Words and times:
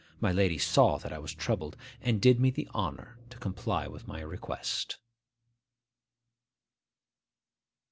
My 0.19 0.31
lady 0.31 0.57
saw 0.57 0.97
that 0.97 1.13
I 1.13 1.19
was 1.19 1.35
troubled, 1.35 1.77
and 2.01 2.19
did 2.19 2.39
me 2.39 2.49
the 2.49 2.67
honour 2.73 3.19
to 3.29 3.37
comply 3.37 3.85
with 3.85 4.07
my 4.07 4.19
request. 4.19 4.97